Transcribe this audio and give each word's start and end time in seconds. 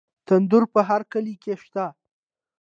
تندور 0.27 0.63
په 0.73 0.81
هر 0.89 1.01
کلي 1.11 1.35
کې 1.43 1.53
شته. 1.63 1.85